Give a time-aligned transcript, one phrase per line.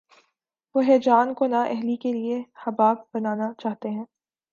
[0.75, 4.05] وہ ہیجان کو نا اہلی کے لیے حجاب بنانا چاہتے ہیں۔